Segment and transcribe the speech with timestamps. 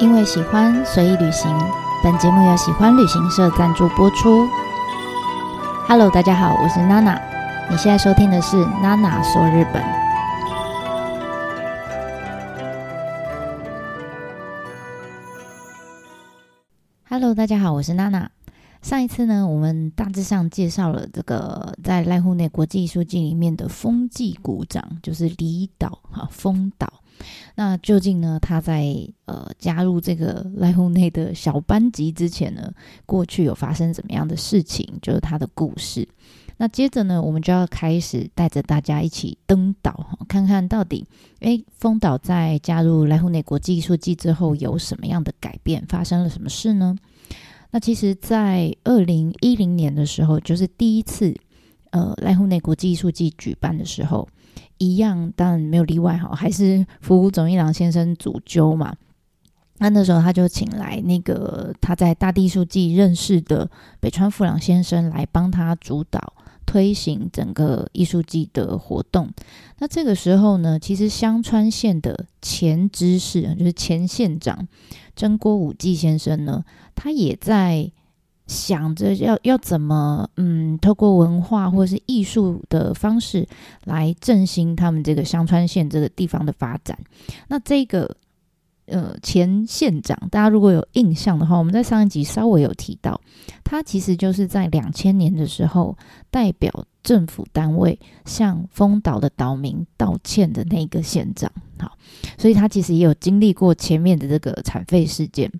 [0.00, 1.54] 因为喜欢随意旅行，
[2.02, 4.48] 本节目由喜欢旅行社赞助播出。
[5.86, 7.20] Hello，大家好，我是娜娜。
[7.70, 9.84] 你现在收听的是娜娜说日本。
[17.10, 18.30] Hello，大家好，我是娜娜。
[18.80, 26.90] 上一次呢，我们大致上介绍了这个在濑户内国际艺术季里面的风纪鼓掌，就是离岛哈风岛。
[27.54, 32.72] 那究竟呢，他在呃加入这个濑户内的小班级之前呢，
[33.06, 34.86] 过去有发生怎么样的事情？
[35.00, 36.08] 就是他的故事。
[36.56, 41.06] 那接着呢，我们就要开始带着大家一起登岛，看看到底
[41.38, 45.82] 诶，风岛在加入濑户内国际艺术季之后有什么样的改变？
[45.88, 46.94] 发生了什么事呢？
[47.70, 51.34] 那其实，在二零一零年的时候，就是第一次，
[51.92, 54.28] 呃，濑户内国际艺术季举办的时候，
[54.78, 58.94] 一样，当然没有例外哈，还是服务总一郎先生主揪嘛。
[59.78, 66.34] 那那时候他就请来那个他在大地艺术季认识的北川富朗先生来帮他主导
[66.66, 69.30] 推行整个艺术季的活动。
[69.78, 74.68] 那这个时候呢，其实香川县的前知事，就是前县长
[75.16, 76.62] 真锅武纪先生呢。
[76.94, 77.90] 他也在
[78.50, 83.46] 想着要要怎么嗯，透过文化或是艺术的方式
[83.84, 86.98] 来振兴他们这个香川县这个地方的发展。
[87.46, 88.16] 那这个
[88.86, 93.20] 呃前县长，大家如果有印象的话，我们在上一集稍微有提到，
[93.62, 95.96] 他其实就是在两千年的时候
[96.28, 101.50] 代表政府单位向丰岛的岛民道歉的那个县长。
[101.78, 101.96] 好，
[102.36, 105.50] 所以他其实也有经历过前面的这个残废事件。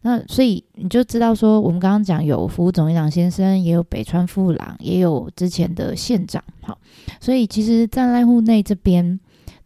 [0.00, 6.78] 那所以你就知道说，我们刚刚讲有服务总一郎先生，也有北川富郎，也有之前的县长，好，
[7.20, 9.18] 所以其实，在濑户内这边，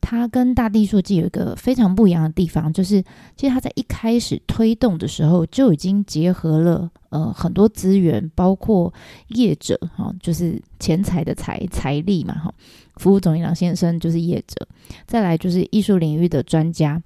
[0.02, 3.02] 它跟大地书记有一个非常不一样的地方，就是
[3.34, 8.92] 其实他在一开始推动的时候，就已经结合了呃很多资源，包括
[9.28, 12.52] 业者哈，就是钱财的财财力嘛哈，
[12.96, 14.68] 服务总一郎先生就是业者，
[15.06, 17.02] 再来就是艺术领域的专家。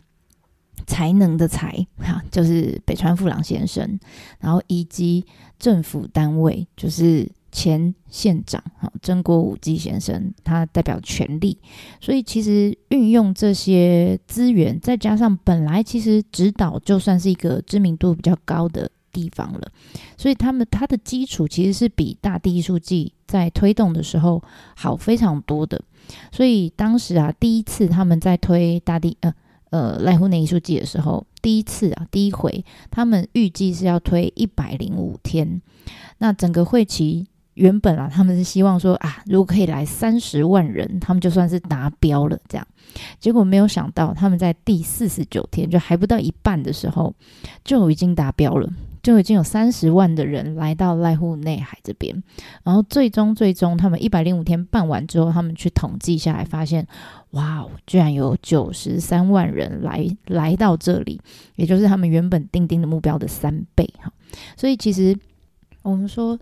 [0.86, 3.98] 才能的才哈，就是北川富朗先生，
[4.38, 5.24] 然后以及
[5.58, 11.56] 政府单位，就是前县长哈曾国武纪先生，他代表权力，
[12.02, 19.72] 所以其实运用这些资源，再加上本来其实指导就算是一个知名度比较高的地方了，
[20.18, 24.42] 所以他们他的基础其实是比大地艺术季在推动的时候
[24.76, 25.80] 好非常多的，
[26.30, 29.32] 所以当时啊，第一次他们在推大地呃。
[29.70, 35.60] 呃，濑户内艺术季的时候，第一次啊，第一回，他们预计是要推一百零五天。
[36.18, 42.38] 那整个会期原本啊，他们是希望说啊，如果可以来三十万人，他们就算是达标了。
[42.48, 42.66] 这样，
[43.18, 47.14] 结果没有想到，他们在第四十九天，就还不到一半的时候，
[47.64, 48.70] 就已经达标了。
[49.02, 52.20] 就已经有三十万的人来到濑户内海这边，
[52.64, 56.84] 然后最终最终他们一百零五天办完之后，他们去统计下来，发现
[57.30, 61.20] 哇，居然有九十三万人来来到这里，
[61.54, 64.12] 也就是他们原本定定的目标的三倍哈。
[64.56, 65.16] 所以其实
[65.82, 66.36] 我们说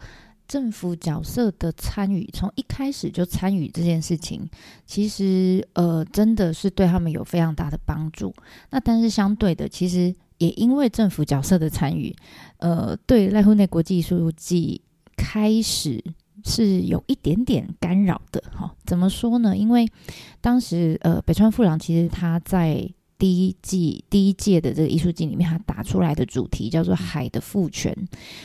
[0.46, 4.48] 政府角色的参与，从一开始就参与这件事情，
[4.86, 8.34] 其实呃真的是对他们有非常大的帮助。
[8.70, 10.14] 那但是相对的，其实。
[10.38, 12.14] 也因为政府角色的参与，
[12.58, 14.82] 呃，对赖户内国际艺术季
[15.16, 16.02] 开始
[16.44, 18.74] 是有一点点干扰的哈。
[18.84, 19.56] 怎么说呢？
[19.56, 19.88] 因为
[20.40, 22.84] 当时呃，北川富郎其实他在
[23.18, 27.96] 第一季第一届的这个艺术季里面，他打出来的主题叫做“海的赋权”，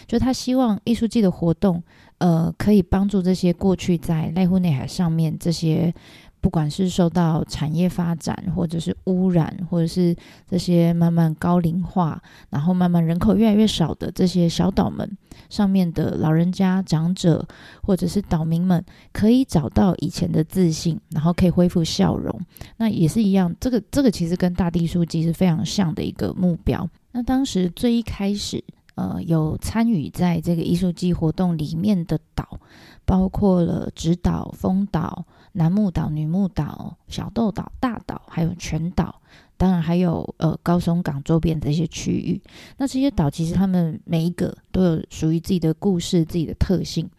[0.08, 1.84] 就他希望艺术季的活动，
[2.20, 5.94] 呃，可以帮助这些过去在濑户内海上面这些。
[6.42, 10.16] 不管是受到产业发展，或者是污染，或者是
[10.50, 15.18] 这些慢慢高龄化，然后慢慢人口越来越少的这些小岛们
[15.50, 17.46] 上面的老人家、长者，
[17.84, 22.40] 或者是岛民们，可以找到以前的自信，然后可以恢复笑容。
[22.78, 26.88] 那也是一样，这个这个其实跟大地书记是非常像的一个目标。
[27.12, 28.64] 那当时最一开始，
[28.96, 32.60] 呃，有参与在这个艺术季活动里面的岛，
[33.04, 35.26] 包括了直岛、丰岛。
[35.54, 39.22] 男木岛、女木岛、小豆岛、大岛，还有全岛，
[39.58, 42.42] 当然还有呃高松港周边这些区域。
[42.78, 47.10] 那这些岛其实他们每一个都有属于自己的故事、自己的特性。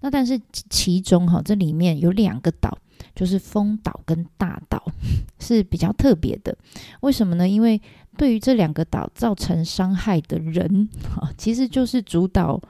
[0.00, 0.40] 那但是
[0.70, 2.78] 其中哈，这里面有两个岛，
[3.14, 4.82] 就是丰岛跟大岛
[5.38, 6.56] 是比较特别的。
[7.00, 7.48] 为什么呢？
[7.48, 7.80] 因为
[8.16, 12.60] 对于这两个岛造成伤害的人，哈，其实就是主导。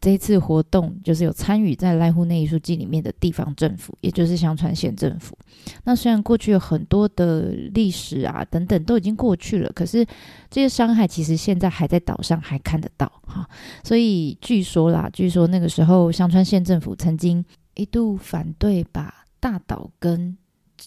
[0.00, 5.36] 这一次活动就是有参与在濑户内艺术季里面的地方政府，也就是香川县政府。
[5.84, 10.06] 那虽然过去有很多的历史啊等等都已经过去了，可是
[10.48, 13.46] 这些伤害其实现在还在岛上还看得到哈。
[13.84, 17.44] 所以据说啦，据说那个时候香川县政府曾经
[17.74, 20.34] 一度反对把大岛跟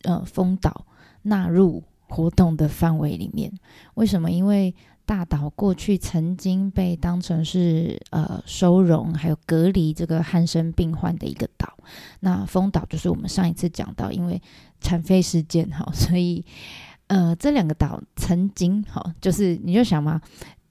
[0.04, 0.88] 呃丰岛
[1.22, 3.52] 纳入活动的范围里面。
[3.96, 4.30] 为什么？
[4.32, 4.74] 因为
[5.06, 11.78] 大岛过去曾经被当成是呃收容还有隔离这个汉生病患的一个岛，
[12.22, 14.42] 那丰岛就是我们上一次讲到，因为
[14.80, 16.46] 残废事件哈，所以
[17.08, 20.22] 呃这两个岛曾经哈，就是你就想嘛。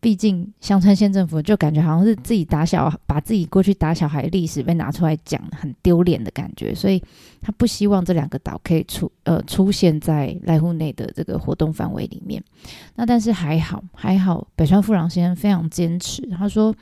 [0.03, 7.01] 毕竟香川县政府就感觉好像是自己打小，把自己过去打小孩历史被拿出来讲，很丢脸的感觉，所以
[7.41, 12.43] 他不希望这两个岛可以出呃出现在濑户内的这个活动范围里面。
[12.97, 16.75] 那但是还好还好，北川富朗先生非常坚持，他说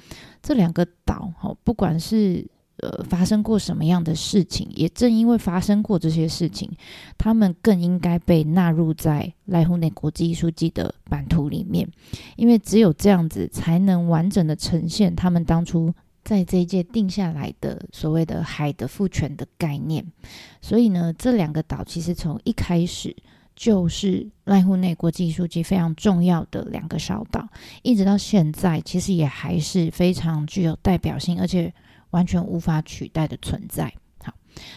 [0.43, 2.45] 这两个岛哈，不管是。
[2.83, 4.67] 呃，发生过什么样的事情？
[4.75, 6.71] 也正因为发生过这些事情，
[7.19, 11.87] 他们更应该被纳入在濑户内国际艺术季的版图里面，
[12.37, 15.93] 因为只有这样子，才能完整的呈现他们当初
[16.25, 20.07] 在这一届定下来的所谓的海的赋权的概念。
[20.63, 23.15] 所以呢，这两个岛其实从一开始
[23.55, 27.47] 就是濑户内国际艺术季非常重要的两个小岛，
[27.83, 31.71] 一直到现在，其实也还是非常具有代表性，而且。
[32.11, 33.93] 完全无法取代的存在。
[34.23, 34.35] 好，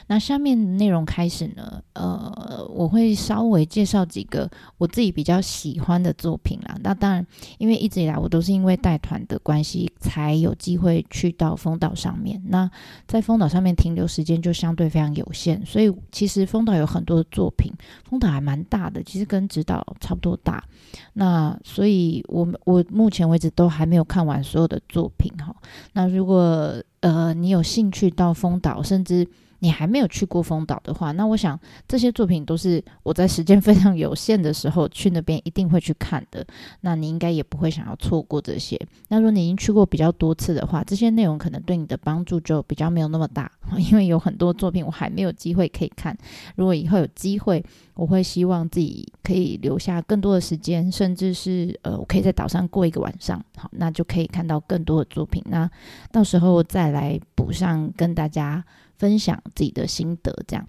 [0.07, 1.83] 那下面内容开始呢？
[1.93, 6.77] 呃，我会稍微介绍几个我自己比较喜欢的作品啦。
[6.81, 7.27] 那当然，
[7.57, 12.41] 因为一直以来我都是因为带团的关系，才有机会去到丰岛上面。
[12.47, 12.71] 那
[13.05, 17.69] 在丰岛上面停留时间就相对非常有限，所以其实丰岛有很多的作品。
[18.09, 20.63] 丰岛还蛮大的，其实跟直岛差不多大。
[21.11, 25.53] 那所以，我我目前为止都还没有看完所有的作品哈。
[25.91, 29.27] 那如果呃，你有兴趣到丰岛，甚至
[29.63, 31.57] 你还没有去过丰岛的话，那我想
[31.87, 36.45] 这些作品都是我在时间 非常有限的时候去那边一定会去看的。
[36.81, 38.77] 那你应该也不会想要错过这些。
[39.07, 43.49] 那如果你已经去过比较多次的话，这些内容可能对你的帮助就比较没有那么大，
[43.89, 46.13] 因为有很多作品我还没有机会可以看。
[46.57, 47.63] 如果以后有机会，
[47.93, 55.41] 我会希望自己可以留下更多的时间，甚至是呃，我可以在岛上过一个晚上，好，那就可以看到更多的作品。
[55.45, 55.69] 那
[56.11, 58.61] 到时候再来补上，跟大家
[59.03, 60.33] 分享自己的心得。
[60.47, 60.65] 这样，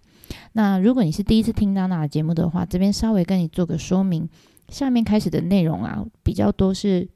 [0.55, 4.29] 那如果你是第一次听娜娜的节目的话，这边稍微跟你做个说明。
[4.69, 7.09] 下面开始的内容啊，比较多是。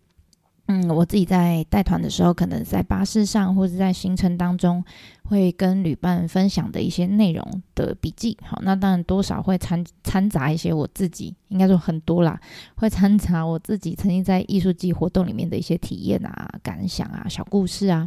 [0.70, 4.84] 嗯，我自己在带团的时候，可能在巴士上或者在行程当中，
[5.24, 7.42] 会跟旅伴分享的一些内容
[7.74, 8.36] 的笔记。
[8.42, 12.38] 好，那当然多少会掺掺杂一些我自己，应该说很多啦，
[12.74, 18.06] 会掺杂我自己曾经在艺术季活动里面的一些体验啊、感想啊、小故事啊。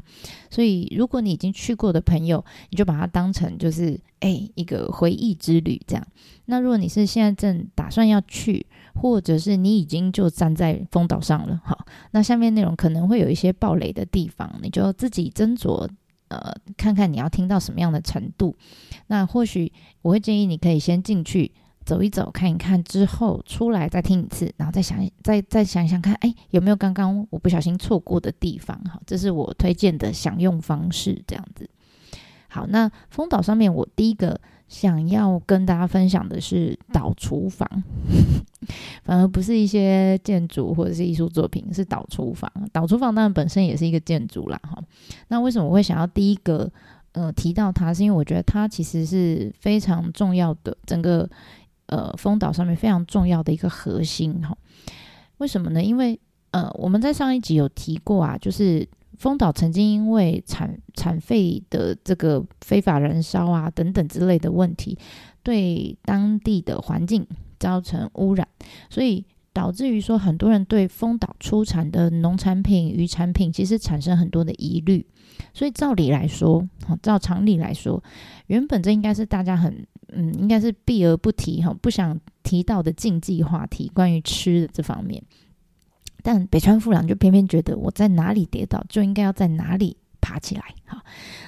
[0.51, 6.07] 所以，如果你已经去过的朋友，你就把它当成就是哎一个回忆之旅这样。
[6.45, 15.87] 那如果你是现在正打算要去，或者是你已经就站在风岛上了，好，那下面内容可能会有一些暴雷的地方，你就自己斟酌，
[16.27, 18.55] 呃，看看你要听到什么样的程度。
[19.07, 19.71] 那或许
[20.01, 21.51] 我会建议你可以先进去
[21.85, 28.77] 走一走，看一看，之后出来再听一次，然后再想，再再想想看，哎，有没有刚刚我不小心错过的地方？
[28.85, 31.69] 哈，这是我推荐的享用方式，这样子。
[32.49, 34.39] 好，那风岛上面我第一个。
[34.71, 37.67] 想要跟大家分享的是岛厨房，
[39.03, 42.49] 反而不是一些建筑或者是艺术作品，是岛厨房。
[42.71, 44.81] 岛厨房当然本身也是一个建筑啦，哈。
[45.27, 46.71] 那为什么我会想要第一个
[47.11, 47.93] 呃提到它？
[47.93, 51.29] 是因为我觉得它其实是非常重要的，整个
[51.87, 54.57] 呃风岛上面非常重要的一个核心，哈。
[55.39, 55.83] 为什么呢？
[55.83, 56.17] 因为
[56.51, 58.87] 呃我们在上一集有提过啊，就是。
[59.17, 64.97] 丰岛曾经因为产产废的这个非法燃烧啊等等之类的问题，
[65.43, 67.25] 对当地的环境
[67.59, 68.47] 造成污染，
[68.89, 75.05] 所以导致于说很多人对丰岛出产的农产品、渔产品其实产生很多的疑虑。
[75.53, 76.67] 所以照理来说，
[77.01, 78.01] 照常理来说，
[78.47, 85.21] 原本这应该是大家很嗯，应该是避而不提哈，不想提到的禁忌话题，关于吃的这方面。
[86.23, 91.03] 但北川富良就偏偏觉得我在哪里跌倒就应该要在哪里爬起来，哈！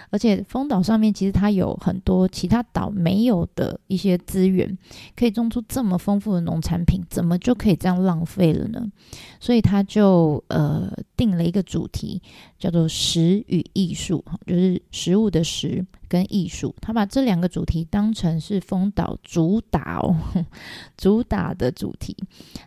[0.09, 4.77] 而且丰岛上面其实它有很多其他岛没有的一些资源，
[5.15, 8.87] 可以种出这么丰富的农产品，怎么就可以这样浪费了呢？
[9.39, 12.21] 所以他就呃定了一个主题，
[12.59, 20.15] 叫做“食与艺术”，哈，就是食物的食跟艺术，他把这两个主题当成是丰岛主打哦，
[20.97, 22.15] 主打的主题。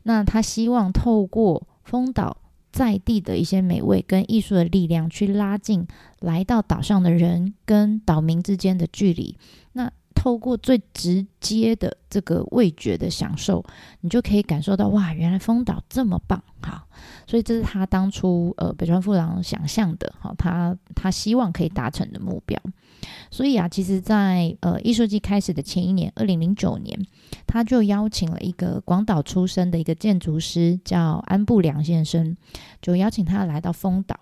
[0.04, 2.36] 那他希望透过丰岛
[2.70, 5.86] 在地的一些美味跟艺术的力量，去拉近
[6.20, 9.38] 来到岛上的人跟岛民之间的距离。
[9.72, 13.64] 那透过最直接的这个味觉的享受，
[14.00, 16.84] 你就可以感受到哇，原来丰岛这么棒哈！
[17.26, 22.60] 所以这是他当初呃北川富郎想象的哈，他他希望可以达成的目标。
[23.30, 26.98] 所以啊，其实，在呃艺术季开始的前一年，二零零九年，
[27.46, 32.36] 他就邀请了一个广岛出生的一个建筑师，叫安部良先生，
[32.80, 34.18] 就邀请他来到丰岛。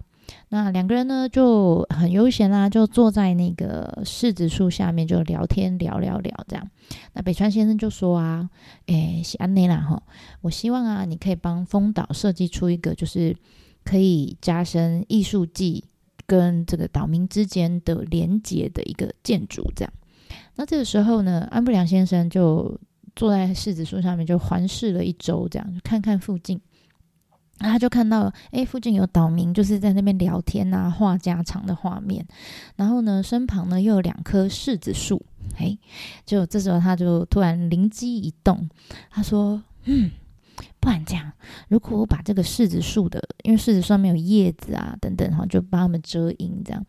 [0.49, 6.67] 那两个人呢就很悠闲啦，就坐在那个柿子树下面就聊天，聊聊聊这样。
[7.13, 8.49] 那北川先生就说啊，
[8.87, 10.03] 诶，安内啦哈，
[10.41, 13.37] 我希望啊，你可以帮丰岛设计出一个就是
[13.85, 15.85] 可以加深艺术季
[16.27, 19.93] 跟这个岛民之间的连结的一个建筑这样。
[20.57, 22.79] 那这个时候呢，安部良先生就
[23.17, 26.61] 坐在柿子树上面就环视了一周，这样看看附近。
[27.61, 32.27] 那他就看到，哎，附近有岛民就是在那边聊天啊，话家常的画面。
[32.75, 35.25] 然后呢，身旁呢又有两棵柿子树，
[35.57, 35.79] 哎，
[36.27, 38.69] 就这时候他就突然灵机一动，
[39.09, 40.11] 他说：“嗯，
[40.85, 41.33] 不然这样，
[41.69, 46.87] 如果我把这个柿子树的，因为柿子上面有叶子啊等等哈，就帮他们遮阴，这样。”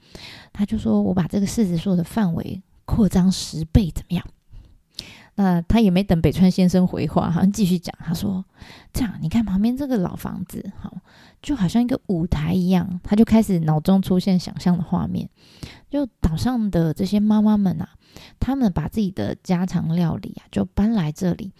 [0.51, 4.27] 他就说：“我把这个柿子树的范围扩张十倍，怎么样？”
[5.35, 7.93] 那他也没等北川先生回话，好像继续讲。
[7.99, 8.43] 他说
[8.93, 10.95] ：“这样，你看旁边这个老房子，好，
[11.41, 15.29] 就好像一个舞台一样。”他就开始脑中出现想象的画面，
[15.89, 17.89] 就岛上的这些妈妈们啊，
[18.39, 21.51] 他们把自己的家常料理啊，就搬来这里，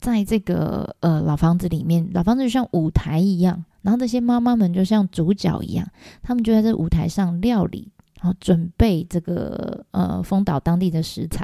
[0.00, 5.86] 在这个呃老房子里面，老房子就像舞台一样，然后这些妈妈们就像主角一样，
[6.22, 7.92] 他们就在这舞台上料理。
[8.20, 11.42] 然后准备这个呃丰岛当地的食材，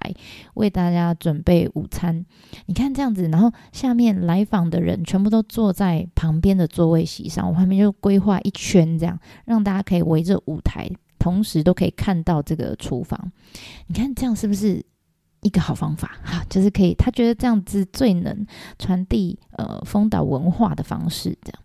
[0.54, 2.25] 为大家准备午餐。
[2.66, 13.31] 你看这样子，然后下面来访的人全部都坐在旁边的座位席上，我旁边就规划一圈，这样让大家可以围着舞台，同时都可以看到这个厨房。
[13.87, 14.85] 你看这样是不是
[15.43, 16.19] 一个好方法？
[16.25, 18.45] 哈，就是可以，他觉得这样子最能
[18.78, 21.38] 传递呃丰岛文化的方式。
[21.43, 21.62] 这样，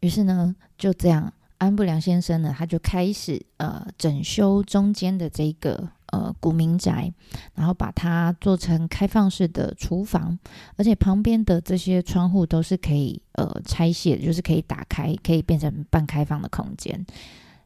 [0.00, 1.32] 于是呢，就这样。
[1.60, 7.12] 安布良先生呢，他就开始呃整修中间的这个呃古民宅，
[7.54, 10.38] 然后把它做成开放式的厨房，
[10.76, 17.04] 而且旁边的这些窗户都是可以呃拆卸，就是可以打开，可以变成半开放的空间。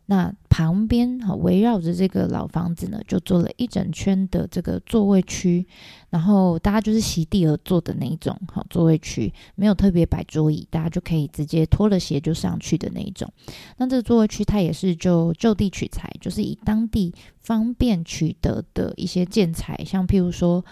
[0.06, 5.66] 那旁边哈围绕着这个老房子呢，就做了一整圈的这个座位区，
[6.10, 13.32] 然后大家就是席地而坐的那一种哈座位区，没有特别摆桌椅，大家就可以直接脱了鞋就上去的那一种。
[13.78, 20.64] 那这个座位区它也是就就地取材，就是以当地方便取得的一些建材，像譬如说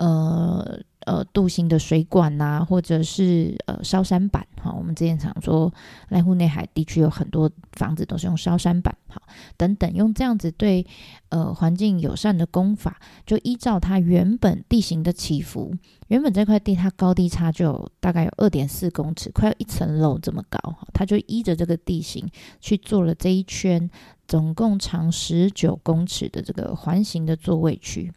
[0.00, 0.80] 呃。
[1.06, 5.72] 呃，镀锌的水管呐，或者是呃烧山板哈，我们之前常说
[6.10, 9.20] 濑户内海地区有很多房子都是用烧山板哈，
[9.56, 10.86] 等等，用这样子对
[11.30, 15.74] 呃环境友善的工法，就依照它原本地形的起伏，
[16.08, 22.28] 原本这块地它高低差就大概有二点四公尺，快要一层楼这么高哈，它就依着这个地形
[22.60, 23.90] 去做了这一圈，
[24.28, 28.12] 总共长十九公尺的这个环形的座位区，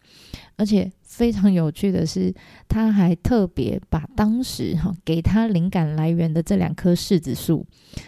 [0.57, 0.91] 而且。
[1.13, 2.33] 非常有趣的是，
[2.67, 7.63] 他还特别把当时哈给他灵感来源的这两棵柿子树，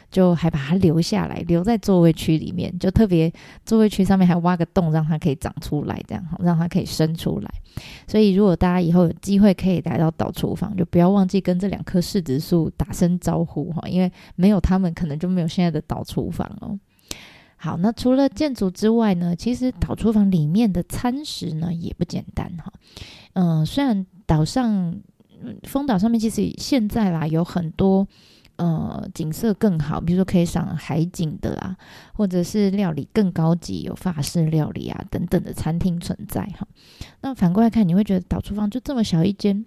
[0.10, 3.32] 就还把它留下来，留在座位区里面，就特别
[3.64, 7.52] 座位区上面还挖个洞，让它可以长出来，这样哈让它可以生出来。
[8.08, 16.76] 所以，如果大家以后有机会可以来到岛厨房，就不要忘记跟这两棵柿子树打声招呼哈，因为没有他们，可能就没有现在的岛厨房哦。
[17.66, 22.72] 好，那除了建筑之外呢，其实岛厨房里面的餐食呢也不简单哈。
[23.34, 24.96] 嗯，虽然岛上，
[25.64, 28.08] 丰岛上面其实现在啦有很多。
[28.58, 31.76] 呃，景色更好，比如说可以赏海景的啦，
[32.14, 36.66] 或者是料理更高级，有法式料理啊等等的餐厅存在哈。
[37.22, 39.66] 那反过来看，你会觉得岛厨房就这么小一间，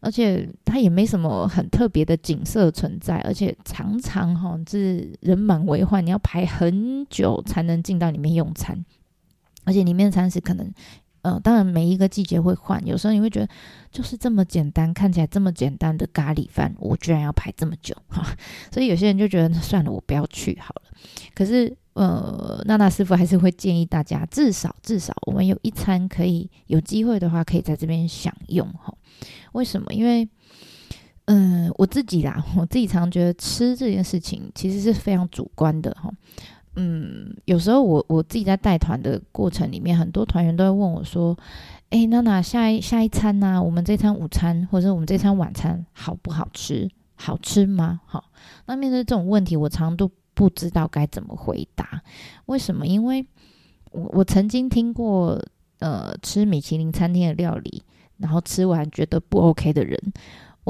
[0.00, 8.82] 而且它也没什么很特别的景色存在，而且常常哈是人满为患，你要排很久才能进到里面用餐，
[9.64, 10.72] 而且里面的餐食可能。
[11.22, 13.48] 呃，当然每一个季节会换，有时候你会觉得
[13.90, 18.24] 就是这么简单，看起来这么简单的咖喱饭，我居然要排这么久哈，
[18.72, 20.82] 所以有些人就觉得算了，我不要去好了。
[21.34, 28.94] 可是呃，娜娜师傅还是会建议大家，至少至少我们有一餐可以有机会的话，可以在这边享用哈。
[29.52, 29.92] 为什么？
[29.92, 30.26] 因为
[31.26, 36.10] 嗯，我自己啦，我自己常觉得吃这件事情其实是非常主观的哈。
[36.82, 41.36] 嗯，有时候我我自己在带团的过程里面，很多团员都会问我说
[41.90, 43.62] ：“哎，娜娜，下一下一餐呢？
[43.62, 46.90] 我们这餐午餐或者我们这餐晚餐好不好吃？
[47.16, 48.24] 好吃吗？”好，
[48.64, 52.00] 那面对这种问题，我常常都不知道该怎么回答。
[52.46, 52.86] 为什么？
[52.86, 53.26] 因为
[53.90, 55.38] 我我曾经听过，
[55.80, 57.82] 呃，吃米其林餐厅的料理，
[58.16, 60.00] 然后吃完觉得不 OK 的人。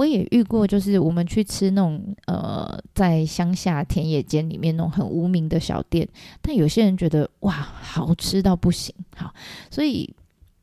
[0.01, 6.09] 我也遇过，就是我们去吃那种呃，在乡下田野间里面那种很无名的小店，
[6.41, 9.31] 但有些人觉得哇，好吃到不行，好，
[9.71, 10.11] 所以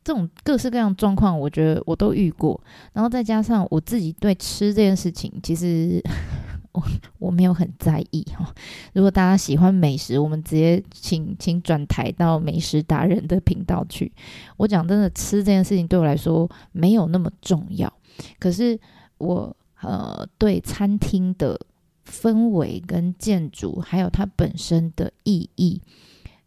[0.02, 2.60] 这种各式各样状况，我觉得我都遇过。
[2.92, 6.02] 然后再加上我自己对吃这件事情，其实
[6.74, 6.82] 我
[7.20, 8.52] 我没有很在意哈。
[8.92, 14.10] 如果大家喜欢美食，我们直接请请转台到美食达人的频道去。
[14.56, 17.92] 我讲真的，吃这件事情对我来说没有那么重要，
[18.40, 18.76] 可是。
[19.18, 21.60] 我呃对餐厅的
[22.06, 25.80] 氛围跟建筑，还有它本身的意义，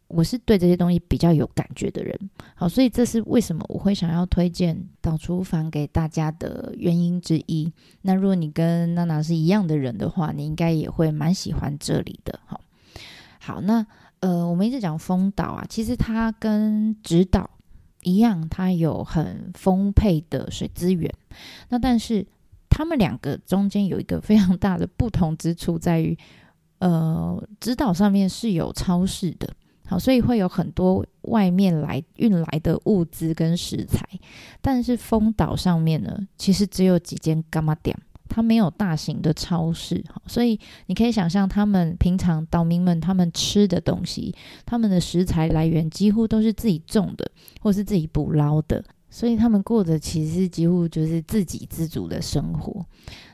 [0.08, 2.20] 我是对这些东西比较有感觉的人。
[2.56, 7.72] 好，所以这是为什么我会想要推荐导厨房给大家的原因之一。
[8.02, 12.40] 那如果你跟娜娜是一样的人的话，你应该也会蛮喜欢这里的。
[12.46, 12.62] 好，
[13.40, 13.86] 好，那
[14.20, 17.50] 呃，我们一直讲丰岛啊，其实它跟直岛
[18.04, 21.12] 一样，它有很丰沛的水资源。
[21.70, 22.28] 那但是
[22.82, 26.18] 他们两个中间有一个非常大的不同之处，在于，
[26.80, 29.48] 呃，直岛上面是有超市的，
[29.86, 34.04] 好，所以会有很多外面来运来的物资跟食材。
[34.62, 37.96] 但是丰岛上面呢，其实只有几间干妈店，
[38.28, 44.34] 它没有大型的超市，所以你可以想象，他们平常岛民们他们吃的东西，
[44.66, 48.84] 他们的食材来源几乎都是自己种的，或是自己捕捞的。
[49.12, 52.84] 所以他们过的其实几乎就是自给自足的生活。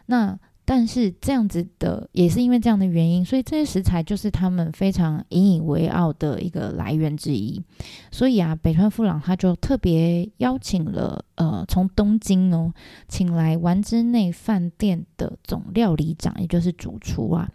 [0.07, 0.37] 那
[0.69, 7.63] 但是这样子的，也是因为这样的原因，所以这些食材就是他们非常引以为傲的一个来源之一。
[8.11, 12.73] 所以啊，北川富朗他就特别邀请了呃，从东京哦，
[13.07, 17.49] 请来丸之内饭店的总料理长，也就是主厨啊。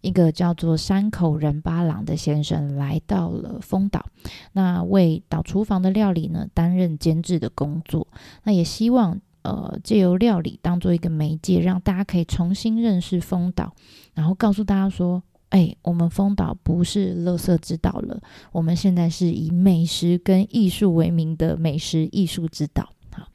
[0.00, 4.06] 一个叫做山口仁八郎的先生来到了丰岛，
[4.52, 8.06] 那为岛厨房的料理呢担任监制的工作。
[8.44, 13.72] 那也希望呃借由料理当做一个媒介，让大家可以重新认识丰岛，
[14.14, 22.90] 然后告诉大家说：哎，我们丰岛不是乐色之岛了，我们现在是以美食跟艺术为名的美食艺术之岛。
[23.12, 23.28] 好，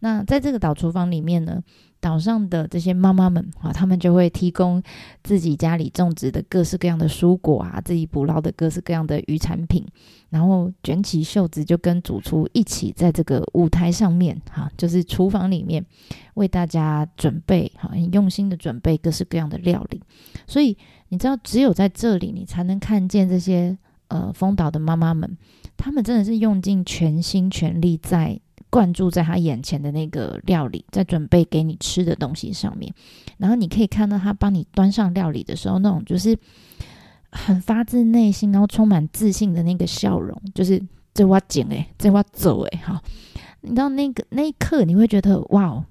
[0.00, 1.62] 那在这个岛厨房里面呢。
[2.00, 4.82] 岛上的这些妈妈们啊，他们就会提供
[5.24, 9.84] 自己家里种植的各式各样的蔬果啊，自己捕捞的各式各样的鱼产品，
[10.30, 15.84] 然后卷起袖子就跟主厨一起在这个舞台上面哈，就是厨房里面
[16.34, 20.00] 为大家准备哈，很用心的准备各式各样的料理。
[20.46, 20.76] 所以
[21.08, 25.36] 你知道，只有在这里，你才能看见这些呃丰岛的妈妈们，
[25.76, 28.40] 他们真的是用尽全心全力在。
[28.70, 32.92] 灌注在他眼前的那个料理，在准备给你吃的东西上面，
[33.38, 36.36] 然后你可以看到他帮你端上料理的时候，那种就是
[37.30, 40.82] 很发自内心，然后充满自信的那个笑容，就是
[41.14, 42.78] 这我捡诶，这我走诶。
[42.78, 43.02] 哈，
[43.62, 45.84] 你知道那个那一刻，你会觉得哇哦，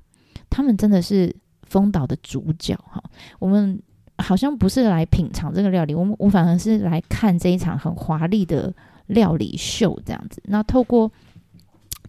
[0.50, 3.04] 他们真的是风岛的主角哈。
[3.40, 3.82] 我们
[4.20, 8.74] 好像不是来品尝这个料理，我们我反而是来看这一场很华丽的
[9.08, 10.42] 料理秀这样子。
[10.46, 11.12] 那透过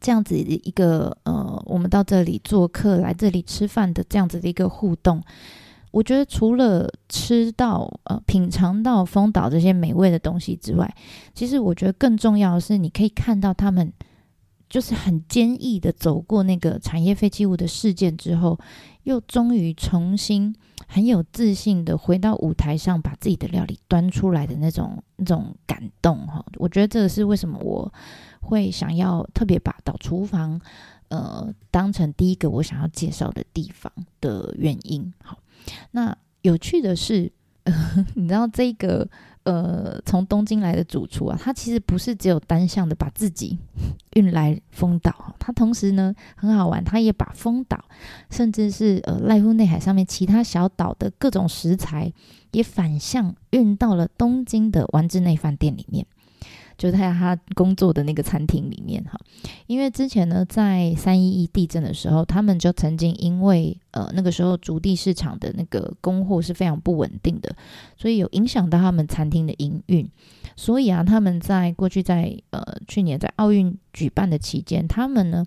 [0.00, 5.22] 这样子的一个呃，我们到这里做客，来这里吃饭的这样子的一个互动，
[5.90, 10.94] 我觉得除了吃到呃品尝到丰岛这些美味的东西之外，
[11.34, 13.92] 其实我觉得更重要的是，你可以看到他们
[14.68, 18.58] 就是很坚毅的走过那个产业废弃物的事件之后，
[19.04, 20.54] 又终于重新
[20.86, 26.44] 很有自信的回到舞台上，把自己的料理端出来的那种那种感动哈。
[26.56, 27.92] 我觉得这个是为什么我。
[28.40, 30.58] 会想要特别把到厨房，
[31.08, 35.12] 呃，当成第一个我想要介绍的地方的原因。
[35.22, 35.36] 好，
[35.90, 37.30] 那有趣的是，
[38.14, 39.06] 你知道这个
[39.48, 43.56] 呃，从东京来的主厨啊，他其实不是只有单向的把自己
[44.12, 47.82] 运来丰岛，他同时呢很好玩，他也把丰岛，
[48.30, 52.12] 甚至是呃濑户内海上面其他小岛的各种食材，
[52.52, 56.06] 也反向运到了东京的丸之内饭店里面。
[56.78, 59.18] 就在他工作的那个餐厅里面哈，
[59.66, 67.54] 因为之前呢，在三一一地震的时候，他们就曾经因为呃那个时候竹地市场的那个供货是非常不稳定的，
[67.96, 70.08] 所以有影响到他们餐厅的营运。
[70.58, 75.46] 所以啊，他们在过去在呃去年在奥运举办的期间，他们呢。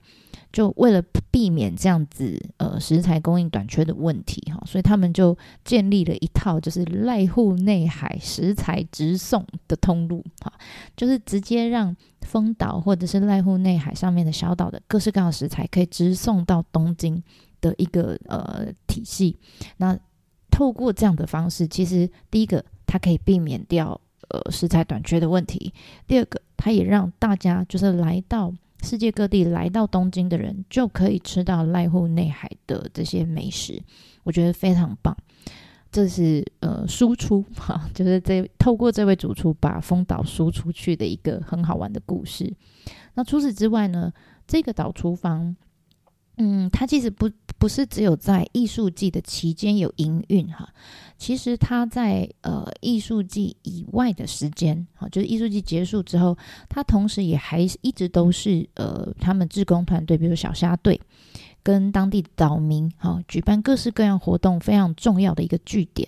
[0.53, 10.51] 就为了避免这样子呃食材供应短缺的问题哈，所以他们就建立了一套就是濑户内海食材直送的通路哈，
[10.97, 17.23] 就是直接让丰岛或者是濑户内海上面的小岛的各式各样的食材可以直送到东京
[17.61, 19.39] 的一个呃体系。
[19.77, 19.97] 那
[20.49, 22.61] 透过这样的方式，其实第一个。
[22.91, 25.71] 它可以避免掉呃食材短缺的问题；
[26.07, 33.81] 第二个，它也让大家就是来到世界各地来到东京的人就可以吃到濑户内海的这些美食，
[34.23, 35.15] 我觉得非常棒。
[35.91, 42.51] 这是呃输出 哈，就是这透过这位主厨把丰岛输出去的一个很好玩的故事。
[43.13, 44.11] 那除此之外呢，
[44.47, 45.53] 这个岛厨房，
[46.37, 47.29] 嗯，它其实不
[47.61, 50.67] 不是只有在艺术季的期间有营运哈，
[51.15, 56.35] 其实他在呃艺术季以外的时间，哈，就是艺术季结束之后，
[56.67, 60.99] 他同时也还一直都是呃他们志工团队，比如小虾队。
[61.63, 66.07] 跟当地岛民哈举办各式各样活动非常重要的一个据点，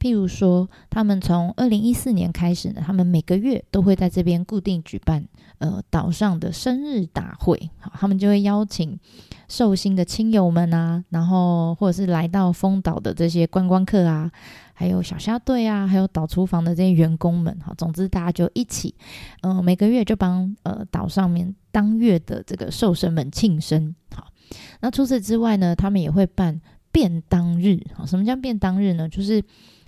[0.00, 5.24] 譬如说，他们从二零一四年开始呢，他们每个月都会在这边固定举办
[5.58, 8.98] 呃岛上的生日大会，好，他们就会邀请
[9.48, 14.30] 寿星的亲友们啊，然后或者是来到丰岛的这些观光客啊，
[14.74, 18.94] 还有小虾队啊，还有岛厨房的这些员工们，哈，总之大家就一起，
[19.42, 24.26] 嗯，每个月就帮呃岛上面当月的这个寿神们庆生，好。
[24.80, 27.78] 那除此之外呢，他们也会办便当日。
[27.94, 29.08] 好，什么叫便当日呢？
[29.08, 29.42] 就是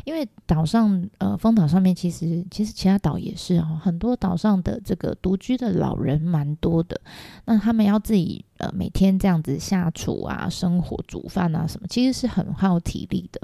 [0.04, 7.00] 因为岛上，呃，风岛上面其实其实其他岛也是哦，很多岛上的这个独居的老人蛮多的。
[7.44, 13.40] 那他们要自己呃每天这样子下厨啊，生活煮饭啊什么，其实是很耗体力的。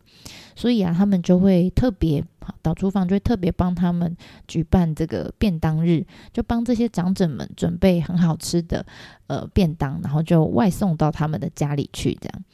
[0.54, 2.24] 所以啊，他们就会特别。
[2.62, 8.86] 导厨房就会特别帮他们举办这个便当日，就帮这些长者们准备很好吃的
[9.26, 12.44] 呃便当，然后就外送到他们的家里去，这样。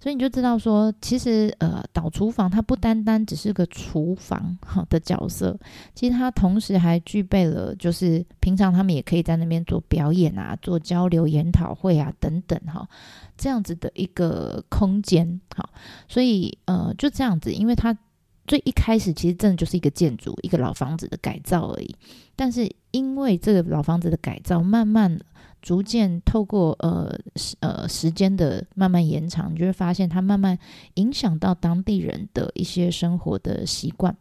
[0.00, 5.54] 所以你就知道说，其实呃导厨房它不单单只是个厨房好的角色，
[5.94, 12.88] 其实它同时还具备了，就是平常他们也可以在那边做表演啊、做交流研讨会啊等等哈，
[13.36, 15.40] 这样子的一个空间。
[15.56, 15.68] 哈，
[16.08, 17.96] 所以呃就这样子，因为它。
[18.44, 21.94] 最一开始其实真的就是一个建筑，一个老房子的改造而已。
[22.34, 25.16] 但是因为这个老房子的改造，慢慢
[25.62, 27.16] 逐渐透过呃
[27.60, 30.58] 呃时间的慢慢延长，你就会发现它慢慢
[30.94, 34.14] 影响到当地人的一些生活的习惯。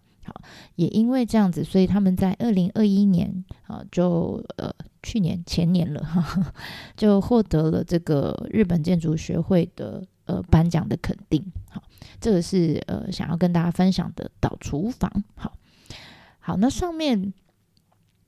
[0.76, 6.04] 也因为这样子，所以他们在二零二一年啊，就呃去年前年了，
[6.96, 11.44] 就获得了这个日本建筑学会的呃颁奖的肯定。
[11.70, 11.82] 好。
[12.20, 15.58] 这个是呃想要跟大家分享的导厨房，好，
[16.40, 17.34] 好，那上面，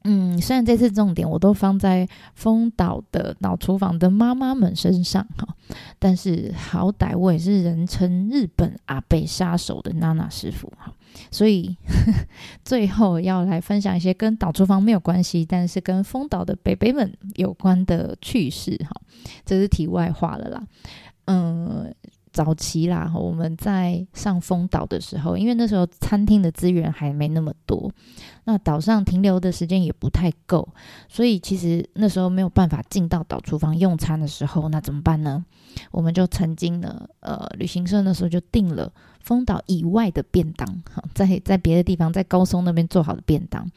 [0.03, 5.47] 嗯，虽然这次重点我都放在丰岛的岛厨房的妈妈们身上哈，
[5.97, 10.93] 但是好歹我也是人称日本阿贝杀手的娜娜师傅哈，
[11.31, 11.77] 所以
[12.65, 19.01] 最后要来分享一些跟岛厨房没有关系，但是跟丰岛的北北们有关的趣事哈，
[19.45, 20.63] 这是题外话了啦，
[21.25, 21.93] 嗯。
[22.33, 27.91] 早期啦，我们在上丰岛的时候，因为那时候餐厅的资源还没那么多，
[28.45, 30.67] 那岛上停留的时间也不太够，
[31.07, 35.45] 所以其实那时候没有办法进到岛厨房用餐的时候，那怎么办呢？
[35.91, 38.91] 我们就曾经呢，呃，旅行社那时候就订了
[39.21, 43.69] 丰岛以外的便当，哈，在在别的地方，在高松那边做好的便当，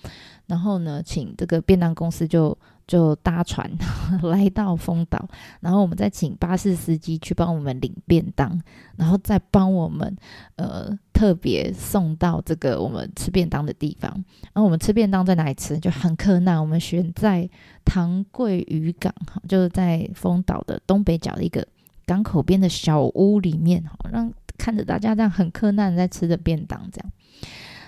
[0.47, 2.57] 然后呢，请这个便当公司就。
[2.87, 3.69] 就搭船
[4.23, 5.29] 来到丰岛，
[5.61, 8.61] 然后我们再请巴士司机去帮我们领便当，
[8.97, 10.17] 然后再帮我们
[10.55, 14.09] 呃特别送到这个我们吃便当的地方。
[14.45, 15.77] 然后我们吃便当在哪里吃？
[15.79, 17.49] 就很困难，我们选在
[17.85, 21.67] 唐贵渔港，哈，就是在丰岛的东北角的一个
[22.07, 27.13] 港口边的小屋里面，哈，让看着大家这样很困难在吃着便当这样。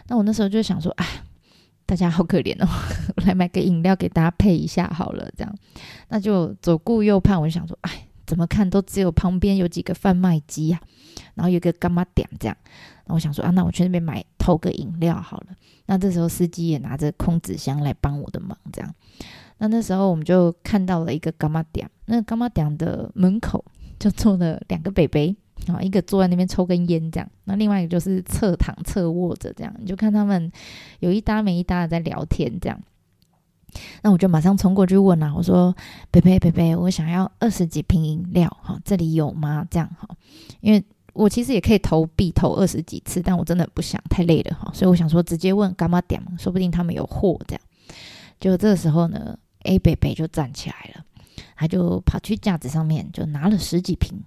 [0.08, 1.06] 那我那时候就想说，哎。
[1.88, 2.68] 大家好可怜哦，
[3.24, 5.55] 来买个饮料给大家配一下好了，这样，
[6.11, 10.79] 那就左顾右盼，我就想说，哎，怎么看都只有旁边有几个贩卖机呀，
[11.35, 12.55] 然后有个干妈点这样，
[13.07, 15.46] 那我想说啊，那我去那边买偷个饮料好了。
[15.87, 18.94] 那这时候司机也拿着空纸箱来帮我的忙，这样，
[19.57, 23.64] 那那时候我们就看到了一个干妈点，那干妈点的门口
[23.98, 25.35] 就坐了两个北北。
[25.74, 30.50] 啊，一个坐在那边抽根烟这样，那另外一个就是侧躺侧卧着这样，你就看他们
[31.00, 32.81] 有一搭没一搭的在聊天这样。
[34.02, 35.76] 那我就马上冲过去问啊，我说
[36.11, 40.09] ：“贝贝贝贝，我想要二十几瓶饮料，哈，这里有吗？”这样哈，
[40.61, 47.62] 因为我其实也可以投币投二十几次，但我真的不想太累了哈，所以我想说直接问干妈点，说不定他们有货这样。
[48.40, 51.04] 就这时候呢，A 贝贝就站起来了，
[51.54, 54.18] 他就跑去架子上面就拿了十几瓶。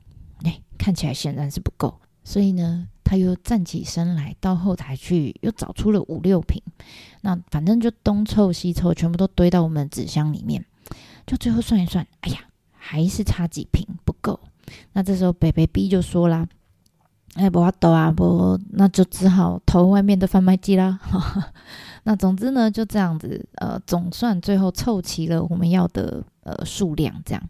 [0.43, 6.61] 哎，看起来显然是不够，所以呢，他又站起身来，到后台去，又找出了五六瓶。
[7.21, 10.65] 那反正就东凑西凑，全部都堆到我们纸箱里面。
[11.27, 12.39] 就最后算一算，哎呀，
[12.71, 14.39] 还是差几瓶不够。
[14.93, 16.47] 那这时候北北 B 就说啦
[17.35, 20.99] ：“哎，不要抖啊，不，那就只好投外面的贩卖机啦。
[22.03, 27.49] 那总之呢，就这样子，呃，总算最后凑齐了我们要的呃数量，这样。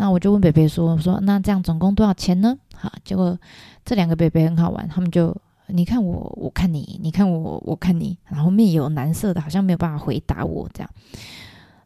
[0.00, 3.38] 那我就问北北说：“我说那这样总共多少钱呢？”好，结果
[3.84, 5.36] 这两个北北很好玩，他们就
[5.66, 10.90] 你看我，我看你，你看我，我看你，然后面有蓝色的，好像没有办法回答我这样。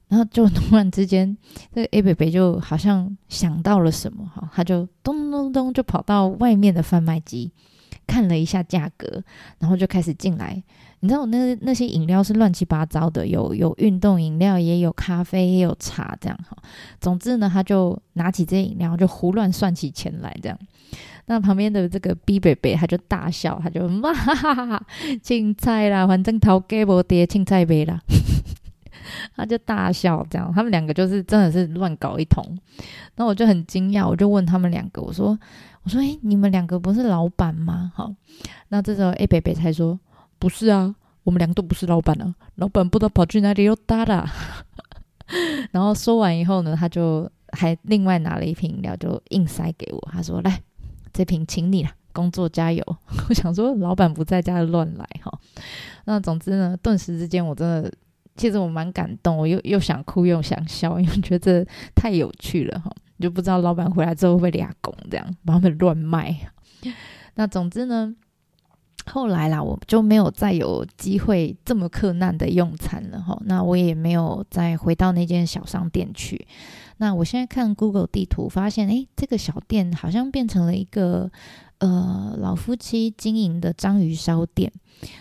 [0.07, 1.37] 然后就 突然之间，
[1.75, 7.51] 这个 A 北北就好像想到了什么，哈，他就咚咚咚就跑到外面的贩卖机
[8.07, 9.25] 看了一下价格，
[9.59, 10.63] 然后就开始进来。
[11.05, 16.57] 你知道我，那那些饮料是乱七八糟的，有有运动饮料，也有咖啡，也有茶，这样哈。
[16.99, 20.59] 总之呢，他就拿起这些饮料，就胡乱算起钱来，这样。
[21.27, 24.87] 那旁边的这个 B 北北他就大笑，他就哇哈哈哈哈，
[25.23, 28.01] 青菜啦，反正头给我爹青菜杯啦。
[29.37, 32.43] 他就大笑，这样，他们两个就是真的是乱搞一通。
[33.17, 35.39] 那我就很惊讶，我就问他们两个，我说
[35.85, 38.11] ：“我说，哎，你们两个不是老板吗？”好，
[38.69, 40.01] 那这时候 A 北北才说
[40.45, 44.29] ：“不是啊，我们两个都不是老板啊，老板不知道跑去哪里又搭了。
[45.73, 50.09] ”然后说完以后呢，他就还另外拿了一瓶饮料，就硬塞给我。
[50.13, 50.61] 他说：“来，
[51.15, 52.85] 这瓶请你了，工作加油。
[53.31, 55.33] ”我想说，老板不在家乱来哈。
[56.05, 57.91] 那总之呢，顿时之间我真的。
[58.37, 62.93] 其实我蛮感动，我又又想哭又想笑，因为觉得太有趣了哈。
[63.19, 66.37] 就不知道老板回来之后会俩拱这样把他们乱卖。
[67.37, 68.15] 那总之呢，
[69.07, 73.41] 后来啦，我就没有再有机会这么困难的用餐了哈。
[73.45, 76.47] 那我也没有再回到那间小商店去。
[76.99, 81.31] 那我现在看 Google 地图，发现诶，这个小店好像变成了一个。
[81.79, 84.73] 呃，老夫妻经营的章鱼烧店，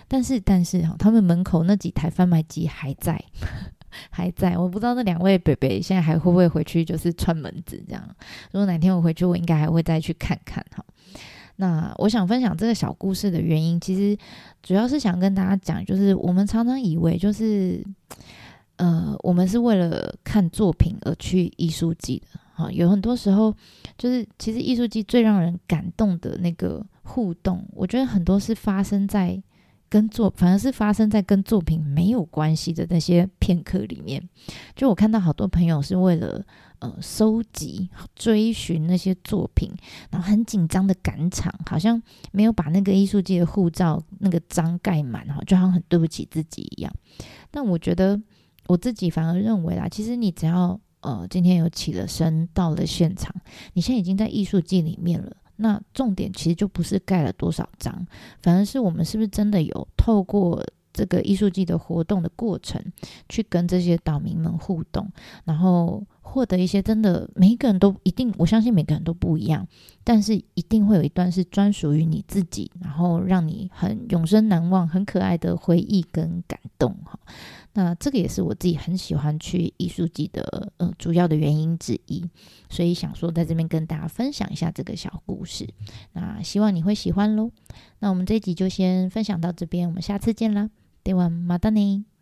[0.08, 3.22] 但是但是哈，他们门口那几台贩卖机还在，
[4.12, 4.56] 还在。
[4.56, 8.08] 我不知道那两位北北现在还会不会回去，就是串门子这样。
[8.52, 10.86] 如果哪天我回去，我应该还会再去看看哈。
[11.58, 14.18] 那我想分享这个小故事的原因，其实
[14.62, 17.84] 主要是想跟大家讲，就是我们常常以为就是，
[18.78, 22.39] 呃，我们是为了看作品而去艺术季的。
[22.56, 23.52] 啊，有很多时候，
[23.98, 29.42] 就是其实艺术季最让人感动的那个互动，我觉得很多是发生在
[29.89, 34.22] 跟作，反而是发生在跟作品没有关系的那些片刻里面。
[34.76, 36.46] 就我看到好多朋友是为了
[36.84, 39.72] 呃收集、追寻那些作品，
[40.12, 42.00] 然后很紧张的赶场，好像
[42.32, 46.93] 没有把那个艺术季的护照那个章盖满哈，就好像很对不起自己一样。
[47.50, 48.22] 但我觉得
[48.67, 50.80] 我自己反而认为啦，其实你只要。
[51.06, 53.36] 呃，今天有起了身到了现场，
[53.74, 55.36] 你现在已经在艺术季里面了。
[55.58, 58.08] 那重点其实就不是盖了多少章，
[58.41, 62.82] 反而是我们是不是真的有透过这个艺术季的活动的过程，
[63.28, 65.12] 去跟这些岛民们互动，
[65.43, 66.02] 然后。
[66.34, 69.67] 获得一些真的，每一个人都一定，我相信每个人都不一样，
[70.04, 77.19] 但是一定会有一段是专属于你自己，然后让你很永生难忘、很可爱的回忆跟感动哈。
[77.74, 82.28] 那这个也是我自己很喜欢去艺术季的呃主要的原因之一，
[82.67, 85.67] 所以想说在这边跟大家分享一下这个小故事。
[86.13, 87.52] 那希望你会喜欢喽。
[88.00, 90.72] 那我们这一集就先分享到这边，我们下次见啦，
[91.04, 92.12] 对晚马达尼。